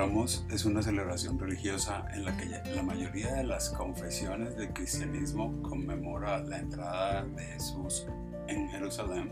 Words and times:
Ramos 0.00 0.46
es 0.50 0.64
una 0.64 0.82
celebración 0.82 1.38
religiosa 1.38 2.06
en 2.14 2.24
la 2.24 2.34
que 2.34 2.46
la 2.46 2.82
mayoría 2.82 3.34
de 3.34 3.44
las 3.44 3.68
confesiones 3.68 4.56
del 4.56 4.72
cristianismo 4.72 5.60
conmemora 5.60 6.38
la 6.38 6.58
entrada 6.58 7.26
de 7.26 7.42
Jesús 7.42 8.06
en 8.48 8.70
Jerusalén, 8.70 9.30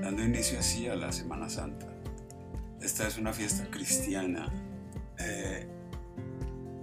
dando 0.00 0.24
inicio 0.24 0.58
así 0.58 0.88
a 0.88 0.96
la 0.96 1.12
Semana 1.12 1.48
Santa. 1.48 1.86
Esta 2.80 3.06
es 3.06 3.18
una 3.18 3.32
fiesta 3.32 3.64
cristiana 3.70 4.52
eh, 5.20 5.68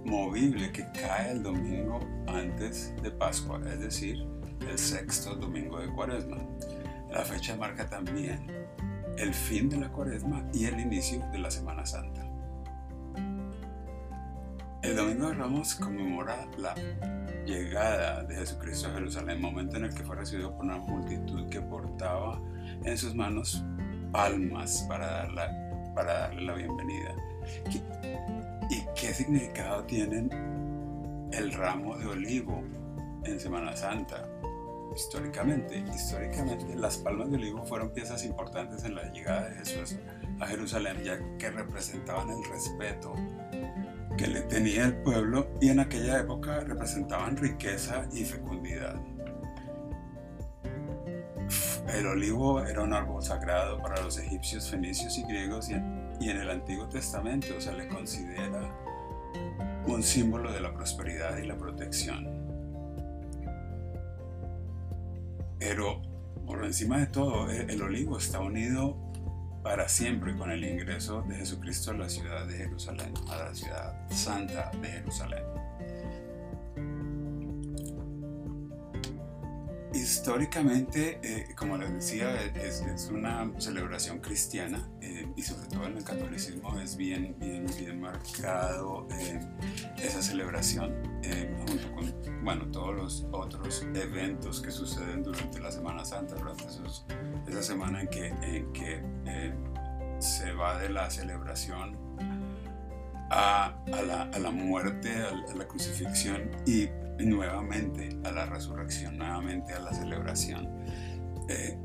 movible 0.06 0.72
que 0.72 0.86
cae 0.90 1.32
el 1.32 1.42
domingo 1.42 2.00
antes 2.28 2.94
de 3.02 3.10
Pascua, 3.10 3.60
es 3.70 3.78
decir, 3.78 4.26
el 4.66 4.78
sexto 4.78 5.34
domingo 5.34 5.78
de 5.80 5.92
Cuaresma. 5.92 6.38
La 7.10 7.26
fecha 7.26 7.54
marca 7.56 7.90
también 7.90 8.46
el 9.18 9.34
fin 9.34 9.68
de 9.68 9.76
la 9.76 9.92
Cuaresma 9.92 10.48
y 10.54 10.64
el 10.64 10.80
inicio 10.80 11.22
de 11.30 11.40
la 11.40 11.50
Semana 11.50 11.84
Santa. 11.84 12.29
El 14.90 14.96
Domingo 14.96 15.28
de 15.28 15.34
Ramos 15.34 15.76
conmemora 15.76 16.48
la 16.58 16.74
llegada 17.46 18.24
de 18.24 18.34
Jesucristo 18.34 18.88
a 18.88 18.94
Jerusalén, 18.94 19.40
momento 19.40 19.76
en 19.76 19.84
el 19.84 19.94
que 19.94 20.02
fue 20.02 20.16
recibido 20.16 20.52
por 20.52 20.64
una 20.64 20.78
multitud 20.78 21.48
que 21.48 21.60
portaba 21.60 22.42
en 22.84 22.98
sus 22.98 23.14
manos 23.14 23.62
palmas 24.10 24.84
para, 24.88 25.28
para 25.94 26.12
darle 26.12 26.42
la 26.42 26.54
bienvenida. 26.54 27.14
¿Y 28.68 28.84
qué 29.00 29.14
significado 29.14 29.84
tienen 29.84 30.28
el 31.30 31.52
ramo 31.52 31.96
de 31.96 32.06
olivo 32.06 32.60
en 33.22 33.38
Semana 33.38 33.76
Santa? 33.76 34.28
históricamente. 34.94 35.84
Históricamente, 35.94 36.74
las 36.74 36.96
palmas 36.98 37.30
de 37.30 37.36
olivo 37.36 37.64
fueron 37.64 37.90
piezas 37.90 38.24
importantes 38.24 38.84
en 38.84 38.94
la 38.94 39.10
llegada 39.10 39.48
de 39.48 39.56
Jesús 39.56 39.96
a 40.40 40.46
Jerusalén, 40.46 41.02
ya 41.04 41.18
que 41.38 41.50
representaban 41.50 42.30
el 42.30 42.44
respeto 42.44 43.14
que 44.20 44.26
le 44.26 44.42
tenía 44.42 44.84
el 44.84 44.96
pueblo 44.96 45.48
y 45.62 45.70
en 45.70 45.80
aquella 45.80 46.20
época 46.20 46.60
representaban 46.60 47.38
riqueza 47.38 48.06
y 48.12 48.26
fecundidad. 48.26 48.94
El 51.88 52.06
olivo 52.06 52.62
era 52.62 52.82
un 52.82 52.92
árbol 52.92 53.22
sagrado 53.22 53.78
para 53.78 54.02
los 54.02 54.18
egipcios, 54.18 54.68
fenicios 54.68 55.16
y 55.16 55.22
griegos 55.22 55.70
y 55.70 55.72
en, 55.72 56.36
el 56.36 56.50
Antiguo 56.50 56.86
Testamento 56.86 57.58
se 57.62 57.72
le 57.72 57.88
considera 57.88 58.60
un 59.86 60.02
símbolo 60.02 60.52
de 60.52 60.60
la 60.60 60.74
prosperidad 60.74 61.38
y 61.38 61.46
la 61.46 61.56
protección. 61.56 62.26
Pero 65.58 66.02
por 66.46 66.62
encima 66.62 66.98
de 66.98 67.06
todo, 67.06 67.48
el 67.48 67.80
olivo 67.80 68.18
está 68.18 68.40
unido 68.40 68.98
para 69.62 69.88
siempre 69.88 70.36
con 70.36 70.50
el 70.50 70.64
ingreso 70.64 71.22
de 71.22 71.36
Jesucristo 71.36 71.90
a 71.90 71.94
la 71.94 72.08
ciudad 72.08 72.46
de 72.46 72.56
Jerusalén, 72.56 73.12
a 73.28 73.36
la 73.36 73.54
ciudad 73.54 73.94
santa 74.10 74.70
de 74.80 74.88
Jerusalén. 74.88 75.59
Históricamente, 80.20 81.18
eh, 81.22 81.54
como 81.56 81.78
les 81.78 81.94
decía, 81.94 82.44
es, 82.54 83.10
una 83.10 83.50
celebración 83.58 84.18
cristiana 84.18 84.86
eh, 85.00 85.26
y 85.34 85.40
sobre 85.40 85.66
todo 85.68 85.86
en 85.86 85.96
el 85.96 86.04
catolicismo 86.04 86.78
es 86.78 86.94
bien, 86.94 87.34
bien, 87.38 87.64
bien 87.78 87.98
marcado 87.98 89.08
eh, 89.12 89.40
esa 89.96 90.20
celebración 90.20 90.92
junto 91.66 91.92
con 91.94 92.44
bueno, 92.44 92.70
todos 92.70 92.94
los 92.94 93.26
otros 93.32 93.82
eventos 93.94 94.60
que 94.60 94.70
suceden 94.70 95.22
durante 95.22 95.58
la 95.58 95.72
Semana 95.72 96.04
Santa, 96.04 96.34
durante 96.34 96.64
esa 97.48 97.62
semana 97.62 98.02
en 98.02 98.08
que, 98.08 98.26
en 98.26 98.72
que 98.74 99.02
se 100.18 100.52
va 100.52 100.78
de 100.78 100.90
la 100.90 101.10
celebración 101.10 101.96
a, 103.30 103.74
la, 104.38 104.50
muerte, 104.50 105.10
a 105.16 105.54
la 105.54 105.66
crucifixión 105.66 106.50
y 106.66 106.88
nuevamente 107.24 108.08
a 108.24 108.32
la 108.32 108.46
resurrección, 108.46 109.18
nuevamente 109.18 109.72
a 109.72 109.80
la 109.80 109.92
celebración. 109.92 110.68
Eh, 111.48 111.78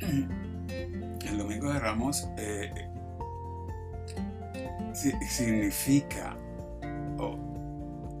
el 1.26 1.38
Domingo 1.38 1.72
de 1.72 1.78
Ramos 1.80 2.28
eh, 2.36 2.70
significa, 4.94 6.36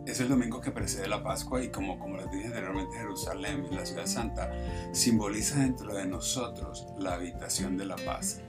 es 0.06 0.20
el 0.20 0.28
domingo 0.28 0.60
que 0.60 0.70
precede 0.70 1.06
la 1.06 1.22
Pascua 1.22 1.62
y 1.62 1.68
como, 1.68 1.98
como 1.98 2.16
les 2.16 2.30
dije 2.30 2.46
anteriormente, 2.46 2.96
Jerusalén, 2.96 3.66
la 3.70 3.84
ciudad 3.84 4.06
santa, 4.06 4.50
simboliza 4.92 5.60
dentro 5.60 5.94
de 5.94 6.06
nosotros 6.06 6.86
la 6.98 7.14
habitación 7.14 7.76
de 7.76 7.86
la 7.86 7.96
paz. 7.96 8.40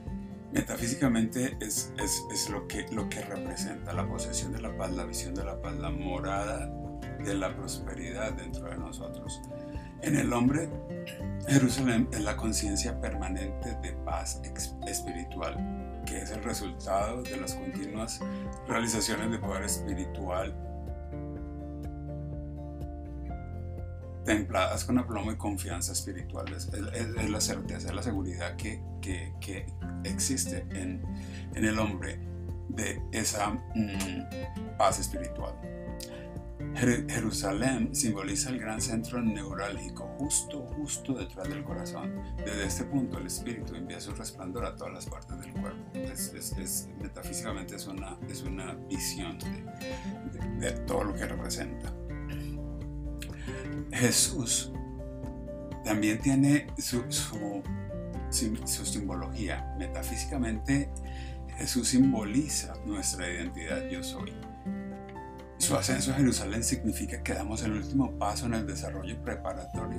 Metafísicamente 0.52 1.56
es, 1.60 1.92
es, 2.02 2.24
es, 2.32 2.50
lo, 2.50 2.66
que, 2.66 2.86
lo 2.90 3.08
que 3.08 3.20
representa 3.22 3.92
la 3.92 4.06
posesión 4.08 4.52
de 4.52 4.60
la 4.60 4.76
paz, 4.76 4.90
la 4.92 5.04
visión 5.04 5.34
de 5.34 5.44
la 5.44 5.60
paz, 5.60 5.74
la 5.76 5.90
morada 5.90 6.72
de 7.24 7.34
la 7.34 7.54
prosperidad 7.54 8.32
dentro 8.32 8.68
de 8.68 8.76
nosotros. 8.76 9.40
En 10.02 10.16
el 10.16 10.32
hombre, 10.32 10.68
Jerusalén 11.46 12.08
es 12.12 12.20
la 12.20 12.36
conciencia 12.36 13.00
permanente 13.00 13.76
de 13.82 13.92
paz 14.04 14.40
espiritual, 14.86 16.02
que 16.06 16.22
es 16.22 16.30
el 16.30 16.42
resultado 16.42 17.22
de 17.22 17.36
las 17.36 17.54
continuas 17.54 18.20
realizaciones 18.66 19.30
de 19.30 19.38
poder 19.38 19.64
espiritual 19.64 20.69
templadas 24.24 24.84
con 24.84 24.98
aplomo 24.98 25.32
y 25.32 25.36
confianza 25.36 25.92
espiritual. 25.92 26.52
Es, 26.52 26.70
la 27.30 27.40
certeza, 27.40 27.88
es 27.88 27.94
la 27.94 28.02
seguridad 28.02 28.56
que, 28.56 28.82
que, 29.00 29.32
que 29.40 29.66
existe 30.04 30.66
en, 30.70 31.02
en, 31.54 31.64
el 31.64 31.78
hombre 31.78 32.18
de 32.68 33.00
esa 33.12 33.50
mm, 33.50 34.76
paz 34.76 35.00
espiritual. 35.00 35.54
Jerusalén 36.76 37.94
simboliza 37.94 38.50
el 38.50 38.58
gran 38.58 38.80
centro 38.80 39.20
neurálgico, 39.20 40.06
justo, 40.18 40.66
justo 40.76 41.14
detrás 41.14 41.48
del 41.48 41.64
corazón. 41.64 42.22
Desde 42.38 42.66
este 42.66 42.84
punto, 42.84 43.18
el 43.18 43.26
espíritu 43.26 43.74
envía 43.74 44.00
su 44.00 44.12
resplandor 44.12 44.64
a 44.64 44.76
todas 44.76 44.92
las 44.92 45.06
partes 45.06 45.38
del 45.40 45.52
cuerpo. 45.52 45.78
Es, 45.94 46.88
metafísicamente 47.00 47.76
es 47.76 47.86
una, 47.86 48.16
es 48.28 48.42
una 48.42 48.74
visión 48.88 49.38
de, 50.58 50.72
todo 50.86 51.04
lo 51.04 51.14
que 51.14 51.26
representa. 51.26 51.92
Jesús 53.92 54.72
también 55.84 56.20
tiene 56.20 56.66
su, 56.78 57.02
su, 57.10 58.84
simbología. 58.84 59.74
Metafísicamente, 59.78 60.90
Jesús 61.56 61.88
simboliza 61.88 62.74
nuestra 62.86 63.28
identidad 63.28 63.88
yo 63.88 64.02
soy. 64.02 64.32
Su 65.58 65.76
ascenso 65.76 66.12
a 66.12 66.14
Jerusalén 66.14 66.64
significa 66.64 67.22
que 67.22 67.34
damos 67.34 67.62
el 67.62 67.72
último 67.72 68.12
paso 68.12 68.46
en 68.46 68.54
el 68.54 68.66
desarrollo 68.66 69.20
preparatorio 69.22 69.98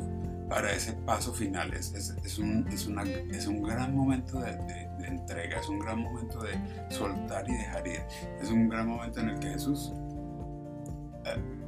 para 0.50 0.74
ese 0.74 0.94
paso 0.94 1.34
final. 1.34 1.74
Es, 1.74 1.94
es, 1.94 2.38
un, 2.40 2.68
es, 2.68 2.88
una, 2.88 3.04
es 3.04 3.48
un, 3.48 3.62
gran 3.62 3.96
momento 3.96 4.40
de, 4.40 4.58
entrega, 5.06 5.60
es 5.60 5.70
un 5.70 5.80
gran 5.80 6.00
momento 6.00 6.42
de 6.42 6.58
soltar 6.90 7.48
y 7.48 7.54
dejar 7.54 7.88
ir. 7.88 8.02
Es 8.42 8.50
un 8.50 8.70
gran 8.70 8.88
momento 8.88 9.20
en 9.20 9.30
el 9.30 9.40
que 9.40 9.50
Jesús 9.50 9.94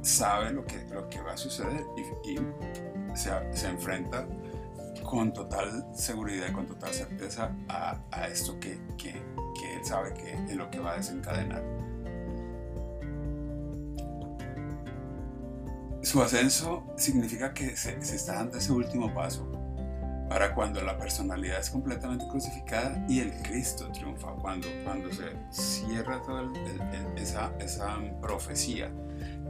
sabe 0.02 0.52
lo 0.52 0.64
que, 0.64 0.84
lo 0.92 1.08
que 1.08 1.20
va 1.20 1.32
a 1.32 1.36
suceder 1.36 1.84
y, 2.24 2.38
se, 3.16 3.30
se, 3.52 3.68
enfrenta 3.68 4.26
con 5.04 5.32
total 5.32 5.86
seguridad 5.94 6.48
y 6.48 6.52
con 6.52 6.66
total 6.66 6.92
certeza 6.92 7.54
a, 7.68 7.98
a 8.10 8.26
esto 8.28 8.58
que, 8.58 8.80
que, 8.98 9.12
que 9.12 9.74
él 9.76 9.84
sabe 9.84 10.12
que 10.14 10.32
es 10.32 10.56
lo 10.56 10.70
que 10.70 10.78
va 10.80 10.92
a 10.92 10.96
desencadenar. 10.96 11.62
Su 16.04 16.22
ascenso 16.22 16.84
significa 16.96 17.54
que 17.54 17.76
se, 17.76 17.96
está 17.96 18.34
dando 18.34 18.58
ese 18.58 18.72
último 18.72 19.12
paso 19.14 19.50
para 20.28 20.54
cuando 20.54 20.80
la 20.80 20.96
personalidad 20.98 21.60
es 21.60 21.70
completamente 21.70 22.26
crucificada 22.28 23.04
y 23.08 23.20
el 23.20 23.32
Cristo 23.42 23.90
triunfa, 23.92 24.32
cuando, 24.32 24.68
cuando 24.84 25.12
se 25.12 25.36
cierra 25.50 26.22
toda 26.22 26.50
esa, 27.16 27.52
esa 27.58 27.98
profecía 28.20 28.90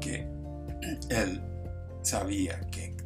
que 0.01 0.27
él 1.09 1.43
sabía 2.03 2.61
que, 2.71 2.97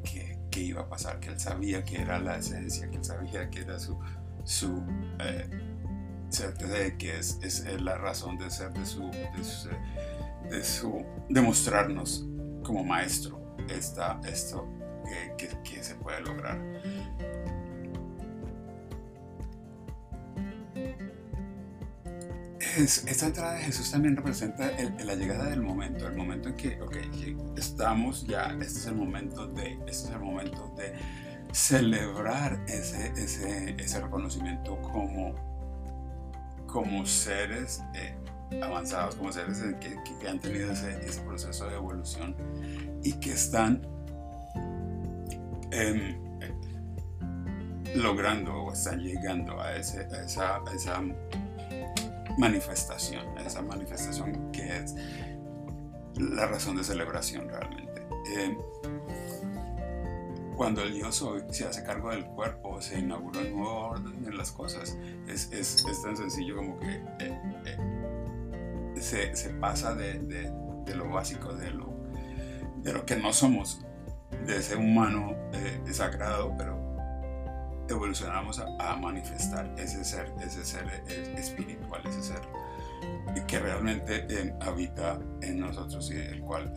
que, 0.51 0.61
iba 0.61 0.83
a 0.83 0.89
pasar, 0.89 1.21
que 1.21 1.29
él 1.29 1.39
sabía 1.39 1.85
que 1.85 2.03
era 2.03 2.19
la 2.19 2.39
esencia, 2.39 2.91
que 2.91 2.97
él 2.97 3.05
sabía 3.05 3.49
que 3.49 3.61
era 3.61 3.79
su, 3.79 3.97
su 4.43 4.83
eh, 5.21 5.49
certeza 6.31 6.73
de 6.73 6.97
que 6.97 7.17
es, 7.17 7.39
es, 7.43 7.65
la 7.81 7.97
razón 7.97 8.39
de 8.39 8.51
ser 8.51 8.73
de 8.73 8.85
su, 8.85 9.09
de 10.51 10.65
su, 10.65 11.05
de 11.29 12.63
como 12.65 12.83
maestro 12.83 13.41
esta, 13.69 14.21
esto 14.27 14.67
que, 15.37 15.49
que, 15.63 15.83
se 15.83 15.95
puede 15.95 16.21
lograr. 16.21 16.59
Esta 22.79 23.27
entrada 23.27 23.55
de 23.55 23.63
Jesús 23.63 23.91
también 23.91 24.17
representa 24.17 24.71
la 25.05 25.15
llegada 25.15 25.51
del 25.51 25.63
momento, 25.63 26.07
el 26.07 26.17
momento 26.17 26.49
en 26.49 26.57
que, 26.57 26.79
estamos 27.57 28.27
ya, 28.27 28.57
este 28.61 28.79
es 28.79 28.87
el 28.87 28.95
momento 28.95 29.47
de, 29.49 29.73
este 29.87 30.09
es 30.09 30.11
el 30.11 30.21
momento 30.21 30.73
de 30.77 30.95
celebrar 31.53 32.61
ese, 32.69 33.13
ese, 33.17 33.75
ese 33.79 34.01
reconocimiento 34.01 34.81
como, 34.81 35.35
como 36.67 37.05
seres 37.07 37.83
eh, 37.95 38.15
avanzados, 38.63 39.17
como 39.17 39.33
seres 39.33 39.63
que, 39.81 40.29
han 40.29 40.39
tenido 40.39 40.73
ese, 40.73 41.21
proceso 41.23 41.67
de 41.69 41.75
evolución 41.75 42.37
y 43.03 43.13
que 43.15 43.33
están 43.33 43.83
eh, 45.73 46.17
logrando 47.95 48.55
o 48.55 48.73
están 48.73 49.01
llegando 49.01 49.61
a, 49.61 49.75
ese, 49.75 50.07
esa, 50.25 50.57
a 50.57 50.75
esa 50.75 51.03
manifestación, 52.39 53.37
esa 53.39 53.63
manifestación 53.63 54.51
que 54.53 54.77
es 54.79 54.95
la 56.17 56.47
razón 56.47 56.77
de 56.77 56.85
celebración 56.85 57.49
realmente. 57.49 58.03
Eh, 58.31 58.57
cuando 60.57 60.83
el 60.83 60.95
yo 60.95 61.13
soy 61.13 61.43
se 61.51 61.67
hace 61.67 61.83
cargo 61.85 62.11
del 62.11 62.25
cuerpo, 62.27 62.81
se 62.81 62.99
inaugura 62.99 63.41
un 63.41 63.53
nuevo 63.53 63.89
orden 63.91 64.25
en 64.25 64.37
las 64.37 64.53
cosas, 64.53 64.97
es, 65.29 65.53
es, 65.53 65.85
es 65.85 66.03
tan 66.03 66.17
sencillo 66.17 66.57
como 66.57 66.79
que 66.81 66.95
eh, 67.21 67.41
eh, 67.67 69.01
se, 69.01 69.37
se, 69.37 69.51
pasa 69.51 69.95
de, 69.95 70.19
de, 70.21 70.53
de, 70.85 70.95
lo 70.97 71.09
básico, 71.11 71.53
de 71.55 71.71
lo, 71.71 71.93
de 72.83 72.93
lo 72.93 73.07
que 73.07 73.17
no 73.17 73.33
somos, 73.33 73.85
de 74.47 74.57
ese 74.57 74.77
humano 74.77 75.37
sagrado, 75.93 76.55
pero 76.57 76.78
evolucionamos 77.89 78.59
a, 78.59 78.67
a, 78.79 78.97
manifestar 78.97 79.75
ese 79.79 80.05
ser, 80.05 80.33
ese 80.41 80.65
ser 80.65 80.87
espiritual, 81.37 82.03
ese 82.07 82.23
ser 82.23 82.41
que 83.47 83.59
realmente 83.59 84.55
habita 84.61 85.19
en 85.43 85.61
nosotros 85.61 86.11
y 86.11 86.17
el 86.17 86.41
cual 86.41 86.73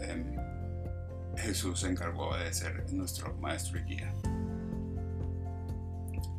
Jesús 1.37 1.81
se 1.81 1.89
encargó 1.89 2.35
de 2.35 2.53
ser 2.53 2.85
nuestro 2.93 3.33
maestro 3.35 3.79
y 3.79 3.83
guía. 3.83 4.13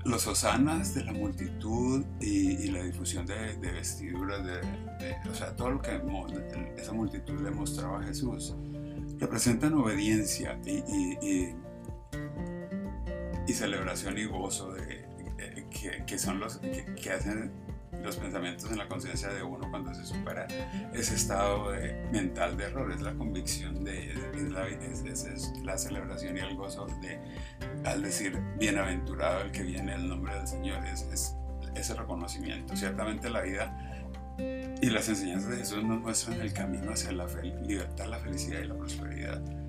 Los 0.04 0.26
osanas 0.26 0.94
de 0.94 1.04
la 1.04 1.12
multitud 1.12 2.04
y, 2.20 2.68
la 2.70 2.82
difusión 2.82 3.24
de, 3.24 3.56
vestiduras, 3.60 4.44
de, 4.44 4.60
o 5.30 5.34
sea, 5.34 5.54
todo 5.54 5.70
lo 5.70 5.82
que 5.82 6.00
esa 6.76 6.92
multitud 6.92 7.40
le 7.40 7.50
mostraba 7.52 8.00
a 8.00 8.02
Jesús, 8.02 8.54
representan 9.18 9.74
obediencia 9.74 10.58
y, 10.66 10.82
y 11.24 11.54
celebración 13.54 14.18
y 14.18 14.24
gozo 14.24 14.72
de, 14.72 15.04
que, 15.70 16.04
que, 16.06 16.18
son 16.18 16.40
los 16.40 16.58
que 16.58 17.10
hacen 17.10 17.52
los 18.02 18.16
pensamientos 18.16 18.70
en 18.70 18.78
la 18.78 18.88
conciencia 18.88 19.28
de 19.28 19.42
uno 19.42 19.70
cuando 19.70 19.94
se 19.94 20.04
supera 20.04 20.46
ese 20.92 21.14
estado 21.14 21.70
de, 21.70 21.92
mental 22.10 22.56
de 22.56 22.64
error, 22.64 22.90
es 22.90 23.00
la 23.00 23.14
convicción 23.14 23.84
de, 23.84 24.12
es 24.12 24.50
la, 24.50 24.66
es, 24.68 25.54
la 25.62 25.78
celebración 25.78 26.36
y 26.36 26.40
el 26.40 26.56
gozo 26.56 26.86
de, 27.00 27.18
al 27.84 28.02
decir, 28.02 28.38
bienaventurado 28.58 29.42
el 29.42 29.52
que 29.52 29.62
viene 29.62 29.94
el 29.94 30.08
nombre 30.08 30.34
del 30.34 30.46
Señor, 30.46 30.84
es, 30.86 31.36
ese 31.74 31.94
reconocimiento. 31.94 32.76
Ciertamente 32.76 33.30
la 33.30 33.42
vida 33.42 34.02
y 34.38 34.90
las 34.90 35.08
enseñanzas 35.08 35.50
de 35.50 35.56
Jesús 35.58 35.84
nos 35.84 36.00
muestran 36.00 36.40
el 36.40 36.52
camino 36.52 36.92
hacia 36.92 37.12
la 37.12 37.26
libertad, 37.62 38.06
la 38.06 38.18
felicidad 38.18 38.60
y 38.60 38.66
la 38.66 38.76
prosperidad. 38.76 39.61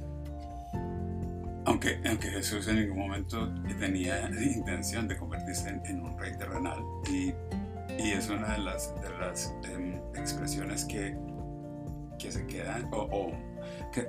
Aunque, 1.65 1.99
aunque 2.05 2.29
Jesús 2.29 2.67
en 2.67 2.81
ningún 2.81 2.99
momento 2.99 3.53
tenía 3.79 4.29
intención 4.29 5.07
de 5.07 5.17
convertirse 5.17 5.69
en, 5.69 6.01
un 6.01 6.17
rey 6.17 6.35
terrenal. 6.37 6.79
Y 7.09 7.33
y 7.97 8.11
es 8.11 8.29
una 8.29 8.53
de 8.53 8.59
las, 8.59 8.93
de 9.01 9.09
las 9.19 9.53
eh, 9.65 10.01
expresiones 10.15 10.85
que, 10.85 11.15
que, 12.19 12.31
se 12.31 12.45
quedan, 12.47 12.89
o, 12.91 13.31
que, 13.91 14.07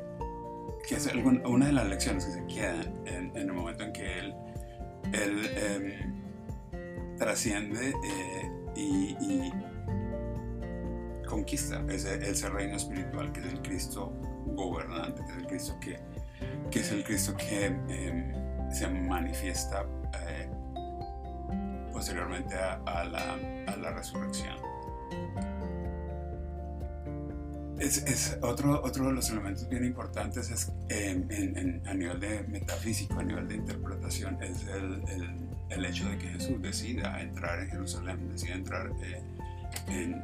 que, 0.89 0.95
es 0.95 1.11
una 1.45 1.67
de 1.67 1.73
las 1.73 1.89
lecciones 1.89 2.25
que 2.25 2.33
se 2.33 2.47
quedan 2.47 2.95
en, 3.07 3.37
en 3.37 3.49
el 3.49 3.53
momento 3.53 3.85
en 3.85 3.93
que 3.93 4.19
él, 4.19 4.35
él 5.13 5.51
eh, 5.57 6.07
trasciende 7.19 7.91
eh, 7.91 8.51
y, 8.77 9.17
y, 9.21 9.53
conquista 11.27 11.85
ese, 11.89 12.31
ese, 12.31 12.49
reino 12.49 12.77
espiritual 12.77 13.33
que 13.33 13.41
es 13.41 13.47
el 13.47 13.63
Cristo 13.63 14.13
gobernante, 14.47 15.23
que 15.25 15.33
es 15.33 15.39
el 15.39 15.47
Cristo 15.47 15.79
que, 15.81 15.99
que, 16.71 16.81
es 16.81 16.93
el 16.93 17.05
Cristo 17.05 17.37
que 17.37 17.67
em, 17.67 18.33
se 18.73 18.89
manifiesta 18.89 19.85
eh, 20.27 20.49
posteriormente 21.93 22.55
a, 22.57 23.05
la, 23.05 23.35
a 23.67 23.77
la, 23.77 23.93
resurrección. 23.93 24.57
Es, 27.79 27.99
es, 27.99 28.39
otro, 28.41 28.83
otro 28.83 29.07
de 29.07 29.13
los 29.13 29.31
elementos 29.31 29.69
bien 29.69 29.85
importantes 29.85 30.51
es, 30.51 30.73
en, 30.89 31.83
a 31.87 31.95
nivel 31.95 32.21
de 32.21 32.43
metafísico, 32.45 33.19
a 33.19 33.23
nivel 33.23 33.49
de 33.49 33.57
interpretación, 33.57 34.43
es 34.43 34.67
el, 34.69 35.03
el, 35.09 35.45
el 35.71 35.85
hecho 35.85 36.09
de 36.09 36.19
que 36.19 36.29
Jesús 36.29 36.61
decida 36.61 37.21
entrar 37.21 37.61
en 37.61 37.71
Jerusalén, 37.71 38.29
decida 38.31 38.55
entrar 38.55 38.91
eh, 39.03 39.23
en, 39.89 40.23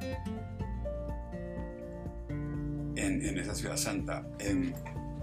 en, 2.97 3.39
esa 3.39 3.55
ciudad 3.55 3.77
santa, 3.77 4.25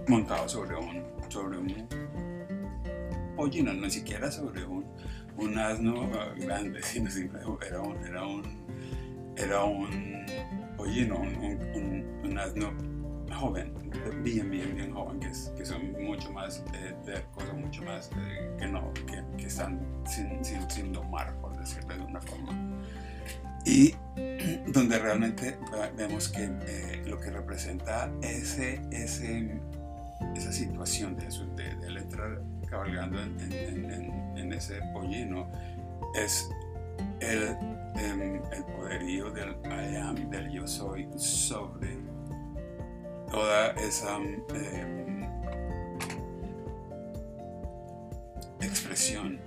montado 0.07 0.48
sobre 0.48 0.75
un, 0.75 1.04
sobre 1.30 1.57
un 1.57 1.88
pollino, 3.36 3.74
no, 3.74 3.89
siquiera 3.89 4.31
sobre 4.31 4.65
un, 4.65 4.86
un 5.38 5.57
asno 5.57 6.09
grande, 6.38 6.81
sino 7.09 7.09
era 7.62 7.81
un, 7.81 7.98
era 8.06 8.25
un, 8.25 8.44
era 9.38 9.63
un, 9.63 10.25
no, 11.07 11.19
un, 11.19 12.21
un, 12.24 12.38
asno 12.38 12.74
joven, 13.36 13.74
bien, 14.24 14.50
bien, 14.50 14.75
bien 14.75 14.92
joven, 14.94 15.19
que, 15.19 15.31
que 15.56 15.65
son 15.65 15.92
mucho 16.04 16.31
más 16.31 16.63
eh, 16.74 16.95
tercos, 17.06 17.44
mucho 17.54 17.83
más 17.83 18.09
eh, 18.18 18.56
que 18.57 18.68
no, 18.68 18.92
que, 19.38 19.45
están 19.45 19.80
sin, 20.06 20.44
sin, 20.69 20.92
domar, 20.92 21.36
por 21.39 21.56
decirlo 21.57 21.95
de 21.95 22.04
una 22.04 22.21
forma. 22.21 22.51
Y 23.65 23.94
donde 24.71 24.98
realmente 24.98 25.57
vemos 25.95 26.30
que 26.30 26.45
eh, 26.45 27.04
lo 27.06 27.19
que 27.19 27.30
representa 27.30 28.09
ese, 28.21 28.81
ese, 28.92 29.59
esa 30.35 30.51
situación 30.51 31.15
de, 31.15 31.27
de, 31.55 31.75
de 31.75 31.99
entrar 31.99 32.41
cabalgando 32.69 33.21
en, 33.21 34.53
ese 34.53 34.79
pollino 34.93 35.49
es 36.15 36.49
el, 37.19 37.55
em, 37.95 38.41
poderío 38.75 39.29
del 39.31 39.55
I 39.65 39.97
am, 39.97 40.29
del 40.29 40.49
yo 40.49 40.67
soy 40.67 41.07
sobre 41.17 41.97
toda 43.29 43.71
esa 43.71 44.17
eh, 44.53 45.29
expresión 48.61 49.39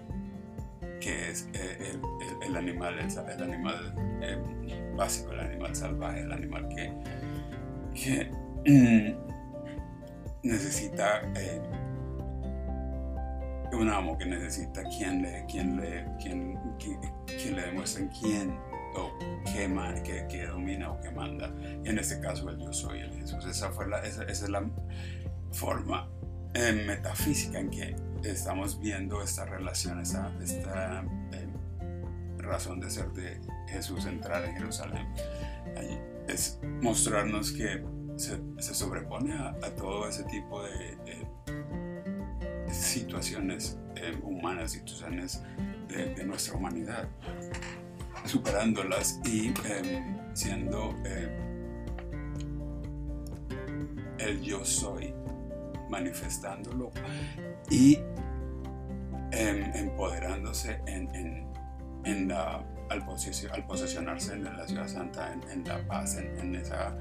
que 1.00 1.30
es 1.30 1.48
eh, 1.54 1.98
el, 2.46 2.56
animal, 2.56 2.98
el, 2.98 3.42
animal 3.42 3.94
eh, 4.20 4.92
básico, 4.94 5.32
el 5.32 5.40
animal 5.40 5.74
salvaje, 5.74 6.20
el 6.20 6.32
animal 6.32 6.68
que, 7.94 8.30
necesita 10.42 11.22
eh, 11.34 11.60
un 13.72 13.88
amo 13.88 14.18
que 14.18 14.26
necesita 14.26 14.82
quien 14.84 15.22
le, 15.22 15.44
quien 15.46 15.76
le, 15.76 16.06
quien, 16.20 16.58
quien, 16.78 17.56
le 17.56 17.62
demuestre 17.62 18.08
quién 18.20 18.58
o 18.96 19.12
qué, 19.44 19.70
qué, 20.04 20.26
qué, 20.28 20.46
domina 20.46 20.90
o 20.90 21.00
qué 21.00 21.10
manda. 21.10 21.52
Y 21.84 21.88
en 21.88 21.98
este 21.98 22.20
caso 22.20 22.48
el 22.50 22.58
yo 22.58 22.72
soy 22.72 23.00
el 23.00 23.12
Jesús. 23.12 23.44
Esa, 23.46 23.70
fue 23.70 23.88
la, 23.88 24.00
esa, 24.00 24.24
es 24.24 24.48
la 24.48 24.68
forma 25.52 26.08
eh, 26.54 26.84
metafísica 26.86 27.60
en 27.60 27.70
que 27.70 27.96
estamos 28.24 28.80
viendo 28.80 29.22
esta 29.22 29.44
relación, 29.44 30.00
esta, 30.00 30.32
esta 30.42 31.04
eh, 31.32 31.48
razón 32.38 32.80
de 32.80 32.90
ser 32.90 33.12
de 33.12 33.40
Jesús 33.68 34.06
entrar 34.06 34.44
en 34.44 34.56
Jerusalén. 34.56 35.06
Allí 35.76 35.98
es 36.28 36.58
mostrarnos 36.80 37.52
que 37.52 37.82
se, 38.20 38.74
sobrepone 38.74 39.32
a, 39.34 39.54
todo 39.76 40.08
ese 40.08 40.24
tipo 40.24 40.62
de, 40.62 41.26
situaciones 42.70 43.78
eh, 43.96 44.16
humanas, 44.22 44.72
situaciones 44.72 45.42
de, 45.88 46.24
nuestra 46.24 46.54
humanidad, 46.54 47.08
superándolas 48.24 49.20
y 49.24 49.48
eh, 49.64 50.16
siendo 50.34 50.94
eh, 51.04 51.36
el 54.18 54.40
yo 54.42 54.64
soy, 54.64 55.12
manifestándolo 55.88 56.92
y 57.70 57.98
em, 59.32 59.74
empoderándose 59.74 60.80
en, 60.86 61.12
en, 61.14 61.48
en 62.04 62.28
la, 62.28 62.64
al, 62.90 63.06
posesionarse 63.66 64.34
en 64.34 64.44
la 64.44 64.66
ciudad 64.66 64.88
santa, 64.88 65.32
en, 65.50 65.64
la 65.64 65.78
paz, 65.86 66.16
en, 66.16 66.54
esa, 66.54 66.94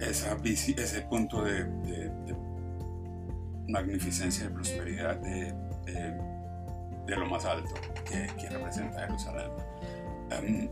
esa, 0.00 0.36
ese 0.44 1.02
punto 1.02 1.42
de, 1.42 1.64
de, 1.64 2.08
de 2.08 2.36
magnificencia 3.68 4.46
y 4.46 4.48
prosperidad 4.48 5.16
de, 5.16 5.52
de, 5.84 6.18
de, 7.06 7.16
lo 7.16 7.26
más 7.26 7.44
alto 7.44 7.74
que, 8.04 8.26
que 8.40 8.48
representa 8.48 9.00
Jerusalén. 9.00 9.50
Um, 10.30 10.68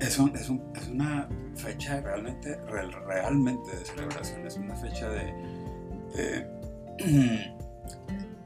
es, 0.00 0.18
un, 0.18 0.34
es, 0.36 0.48
un, 0.48 0.62
es, 0.74 0.88
una 0.88 1.28
fecha 1.56 2.00
realmente, 2.00 2.56
real, 2.66 2.92
realmente 3.06 3.76
de 3.76 3.84
celebración, 3.84 4.46
es 4.46 4.56
una 4.56 4.76
fecha 4.76 5.08
de, 5.08 5.32
de 6.14 6.46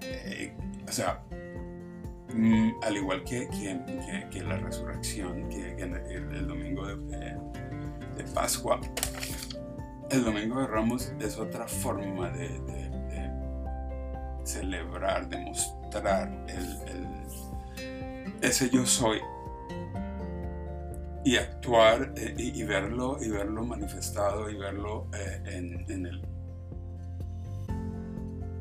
eh, 0.02 0.52
o 0.88 0.92
sea, 0.92 1.22
mm, 2.34 2.70
al 2.82 2.96
igual 2.96 3.24
que, 3.24 3.48
que, 3.48 4.26
que, 4.30 4.42
la 4.42 4.56
resurrección, 4.56 5.48
que, 5.48 5.72
el, 5.72 5.94
el, 6.34 6.46
domingo 6.46 6.86
de, 6.86 7.36
de 8.16 8.24
Pascua, 8.34 8.80
el 10.10 10.24
Domingo 10.24 10.60
de 10.60 10.66
Ramos 10.66 11.12
es 11.20 11.38
otra 11.38 11.66
forma 11.66 12.30
de, 12.30 12.48
celebrar, 14.44 15.28
de 15.28 15.38
mostrar 15.38 16.46
ese 18.40 18.70
yo 18.70 18.86
soy. 18.86 19.18
Y 21.24 21.36
actuar 21.38 22.12
eh, 22.16 22.34
y, 22.38 22.62
verlo 22.62 23.18
y 23.20 23.28
verlo 23.30 23.64
manifestado 23.64 24.48
y 24.48 24.56
verlo 24.56 25.08
eh, 25.12 25.42
en, 25.46 26.06
el 26.06 26.22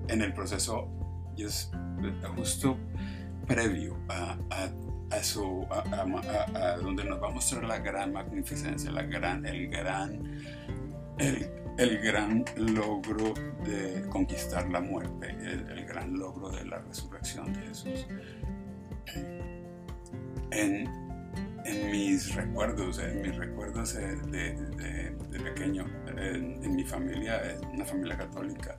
en 0.08 0.22
el 0.22 0.34
proceso. 0.34 0.90
Es 1.38 1.70
justo 2.36 2.78
previo 3.46 3.96
a, 4.10 4.36
a- 4.50 4.72
su 5.22 5.66
a 5.70 6.78
donde 6.82 7.06
nos 7.06 7.22
va 7.22 7.28
a 7.28 7.32
mostrar 7.32 7.64
la 7.64 7.78
gran 7.78 8.12
magnificencia 8.12 8.92
la 8.92 9.04
gran 9.04 9.46
el 9.46 9.70
gran 9.70 10.20
el, 11.19 11.50
el 11.77 12.00
gran 12.00 12.43
logro 12.57 13.34
de 13.65 14.05
conquistar 14.10 14.69
la 14.69 14.79
muerte 14.81 15.29
el, 15.41 15.69
el 15.69 15.86
gran 15.86 16.17
logro 16.17 16.50
de 16.50 16.65
la 16.65 16.79
resurrección 16.79 17.51
de 17.53 17.60
Jesús. 17.67 18.07
En, 20.51 20.88
en 21.65 21.91
mis 21.91 22.34
recuerdos, 22.36 23.00
en 23.00 23.22
mis 23.22 23.36
recuerdos 23.36 23.95
eh, 23.95 24.15
de, 24.27 24.53
de- 24.53 25.15
de 25.31 25.39
pequeño, 25.39 25.86
en, 26.17 26.63
en 26.63 26.75
mi 26.75 26.84
familia, 26.84 27.38
es 27.43 27.60
una 27.74 27.84
familia 27.84 28.17
católica, 28.17 28.77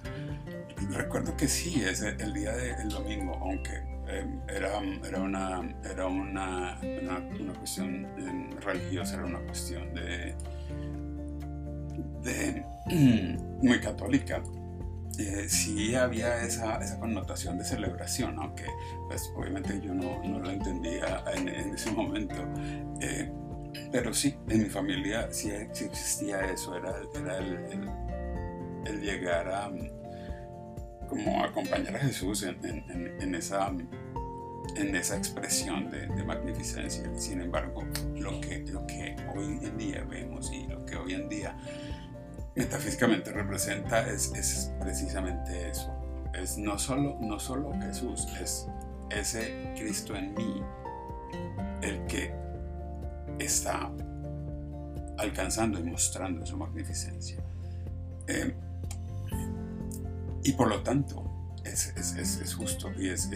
recuerdo 0.91 1.37
que 1.37 1.49
sí, 1.49 1.83
es 1.85 2.01
el, 2.03 2.33
día 2.33 2.53
del 2.53 2.89
domingo, 2.89 3.35
aunque 3.43 3.73
eh, 4.09 4.27
era, 4.49 4.79
era, 5.07 5.21
una, 5.21 5.61
era 5.85 6.07
una, 6.07 6.79
una, 7.03 7.19
una 7.41 7.53
cuestión 7.55 8.07
eh, 8.19 8.57
religiosa, 8.61 9.17
era 9.17 9.27
una 9.27 9.41
cuestión 9.41 9.93
de, 9.95 10.35
de 12.27 12.65
muy 13.63 13.81
católica. 13.81 14.43
Eh, 15.19 15.47
sí 15.49 15.95
había 15.95 16.43
esa, 16.43 16.77
esa 16.77 16.99
connotación 17.01 17.57
de 17.57 17.65
celebración, 17.65 18.37
aunque 18.39 18.65
pues 19.09 19.33
obviamente 19.35 19.81
yo 19.81 19.95
no, 19.95 20.23
no 20.23 20.41
lo 20.41 20.51
entendía 20.51 21.25
en, 21.35 21.49
en 21.49 21.75
ese 21.75 21.91
momento. 21.91 22.35
Eh, 23.01 23.33
pero 23.93 24.13
sí, 24.13 24.37
en 24.49 24.65
mi 24.65 24.69
familia 24.69 25.29
sí, 25.33 25.51
sí 25.73 25.85
existía 25.85 26.41
eso, 26.51 26.77
era, 26.77 26.95
era 27.15 27.39
el, 27.39 27.53
el- 27.73 27.91
el 28.87 29.01
llegar 29.01 29.49
a 29.49 29.71
como 31.09 31.43
acompañar 31.45 31.97
a 31.97 32.01
Jesús 32.01 32.43
en- 32.43 32.63
en- 32.65 33.17
en 33.21 33.35
esa, 33.35 33.73
en 34.77 34.95
esa 34.97 35.17
expresión 35.17 35.91
de, 35.91 36.07
de 36.09 36.25
magnificencia. 36.25 37.05
Sin 37.17 37.41
embargo, 37.41 37.85
lo 38.15 38.41
que, 38.41 38.59
lo 38.67 38.87
que 38.87 39.17
hoy 39.35 39.59
en 39.63 39.77
día 39.79 40.05
vemos 40.09 40.53
y 40.53 40.67
lo 40.67 40.85
que 40.85 40.97
hoy 40.97 41.15
en 41.15 41.29
día 41.29 41.57
metafísicamente 42.57 43.31
representa 43.33 44.01
es, 44.11 44.33
es 44.35 44.73
precisamente 44.81 45.71
eso. 45.71 45.93
Es 46.35 46.59
no 46.59 46.79
solo, 46.79 47.17
no 47.21 47.39
solo 47.39 47.73
Jesús, 47.81 48.27
es 48.41 48.67
ese 49.11 49.73
Cristo 49.79 50.15
en 50.17 50.35
mí 50.35 50.63
el 51.83 52.05
que 52.07 52.33
está 53.39 53.91
alcanzando 55.19 55.79
y 55.79 55.85
mostrando 55.85 56.45
su 56.45 56.57
magnificencia. 56.57 57.39
Eh, 58.27 58.55
y 60.43 60.53
por 60.53 60.69
lo 60.69 60.83
tanto, 60.83 61.23
es, 61.65 61.93
es- 61.97 62.15
es- 62.17 62.41
es 62.41 62.55
justo 62.55 62.91
y 62.99 63.09
es, 63.09 63.29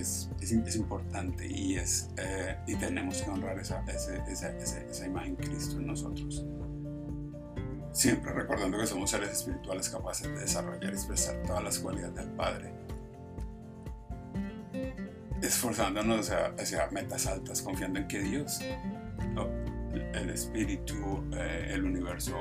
importante 0.77 1.47
y, 1.47 1.77
es, 1.77 2.09
eh, 2.17 2.57
y 2.67 2.77
tenemos 2.77 3.23
que 3.23 3.31
honrar 3.31 3.59
esa, 3.59 3.83
esa, 3.85 4.17
esa- 4.27 4.81
esa 4.83 5.07
imagen 5.07 5.37
Cristo 5.37 5.79
en 5.79 5.87
nosotros. 5.87 6.45
Siempre 7.93 8.33
recordando 8.33 8.79
que 8.79 8.87
somos 8.87 9.11
seres 9.11 9.31
espirituales 9.31 9.89
capaces 9.89 10.29
de 10.29 10.41
desarrollar 10.41 10.85
y 10.85 10.95
expresar 10.95 11.43
todas 11.43 11.63
las 11.63 11.79
cualidades 11.79 12.15
del 12.15 12.29
Padre. 12.29 12.73
Esforzándonos 15.43 16.31
hacia, 16.31 16.87
metas 16.91 17.27
altas, 17.27 17.63
confiando 17.63 17.99
en 17.99 18.07
que 18.07 18.21
Dios, 18.21 18.61
el 20.13 20.31
Espíritu, 20.31 21.25
eh, 21.33 21.71
el 21.73 21.85
universo, 21.85 22.37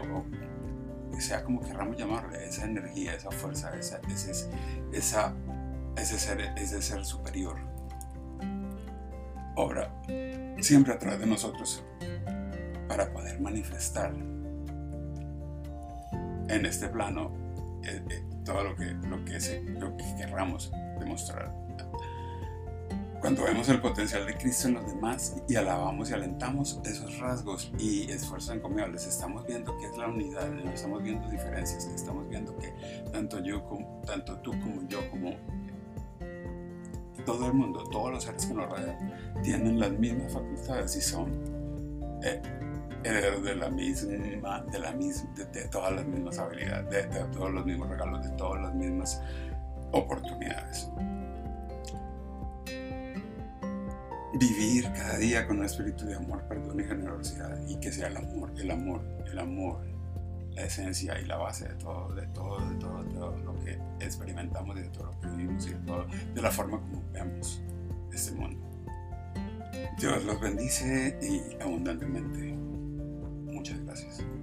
sea 1.18 1.44
como 1.44 1.62
querramos 1.62 1.98
llamarle, 1.98 2.48
esa 2.48 2.65
energía, 2.65 3.15
esa 3.15 3.32
fuerza, 3.32 3.75
esa, 3.77 4.00
ese, 4.10 4.50
ese, 4.91 6.20
ser, 6.20 6.41
ese 6.58 6.82
ser 6.82 7.03
superior, 7.06 7.58
obra 9.56 9.91
siempre 10.62 10.94
a 10.94 11.00
través 11.00 11.20
de 11.20 11.25
nosotros 11.25 11.84
para 12.88 13.12
poder 13.12 13.39
manifestar 13.39 14.13
en 16.50 16.65
este 16.65 16.89
plano 16.89 17.32
eh, 17.84 18.01
eh, 18.10 18.24
todo 18.44 18.63
lo 18.63 18.75
que, 18.75 18.86
lo, 19.08 19.24
que 19.25 19.39
se- 19.39 19.63
querramos 20.18 20.72
demostrar. 21.00 21.58
Cuando 23.22 23.44
vemos 23.44 23.68
el 23.68 23.82
potencial 23.82 24.25
de 24.25 24.38
Cristo 24.38 24.70
en 24.70 24.75
los 24.75 24.88
demás 24.88 25.36
y 25.50 25.56
alabamos 25.58 26.10
y 26.10 26.13
alentamos 26.13 26.79
esos 26.86 27.20
rasgos 27.20 27.70
y 27.77 28.10
esfuerzos 28.10 28.56
encomiables, 28.56 29.06
estamos 29.06 29.46
viendo 29.46 29.77
que 29.77 29.88
es 29.88 29.98
la 29.98 30.08
unidad, 30.08 30.48
estamos 30.74 31.03
viendo 31.03 31.27
diferencias, 31.29 31.86
estamos 31.88 32.29
viendo 32.29 32.56
que 32.58 32.70
tanto 33.12 33.44
yo, 33.44 33.62
como, 33.65 34.01
tanto 34.06 34.38
tú 34.38 34.51
como 34.62 34.88
yo, 34.88 35.00
como 35.12 35.36
todo 37.25 37.48
el 37.48 37.53
mundo, 37.53 37.84
todos 37.91 38.12
los 38.12 38.24
seres 38.24 38.46
que 38.46 38.53
nos 38.53 38.70
rodean, 38.70 39.13
tienen 39.44 39.79
las 39.82 39.91
mismas 39.91 40.32
facultades 40.32 40.96
y 40.96 41.01
son 41.01 41.29
eh, 42.24 42.41
herederos 43.03 43.44
de 43.44 43.56
la 43.56 43.70
misma, 43.70 44.62
de 44.72 44.79
la 44.79 44.91
misma, 44.91 45.29
de, 45.36 45.46
de 45.46 45.68
todas 45.68 45.94
las 45.94 46.06
mismas 46.06 46.38
habilidades, 46.39 46.89
de, 46.89 47.20
de 47.20 47.25
todos 47.32 47.51
los 47.51 47.65
mismos 47.65 47.89
regalos, 47.89 48.24
de 48.24 48.32
todas 48.32 48.62
las 48.62 48.74
mismas 48.74 49.22
oportunidades. 49.91 50.89
Vivir 54.34 54.86
cada 54.94 55.18
día 55.18 55.48
con 55.48 55.60
un 55.60 55.65
espíritu 55.65 56.06
de 56.06 56.15
amor, 56.15 56.44
perdón 56.48 56.79
y 56.79 56.84
generosidad 56.84 57.60
y 57.68 57.79
que 57.79 57.91
sea 57.91 58.08
el 58.08 58.18
amor, 58.18 58.51
el 58.58 58.72
amor, 58.72 59.01
el 59.25 59.39
amor, 59.39 59.82
la 60.56 60.63
esencia 60.63 61.20
y 61.20 61.25
la 61.25 61.38
base 61.38 61.68
de 61.68 61.75
todo, 61.75 62.13
de 62.13 62.27
todo, 62.27 62.60
de 62.70 62.75
todo, 62.75 63.03
de 63.03 63.13
todo 63.13 63.38
lo 63.39 63.60
que 63.60 63.79
experimentamos 64.00 64.77
y 64.77 64.82
de 64.84 64.89
todo 64.89 65.06
lo 65.06 65.20
que 65.20 65.27
vivimos 65.29 65.65
y 65.68 65.72
de, 65.72 65.79
todo, 65.79 66.06
de 66.34 66.41
la 66.41 66.51
forma 66.51 66.79
como 66.79 67.01
vemos 67.12 67.62
este 68.13 68.32
mundo. 68.34 68.65
Dios 70.00 70.24
los 70.24 70.39
bendice 70.39 71.18
y 71.22 71.62
abundantemente. 71.62 72.68
Gracias. 73.89 74.38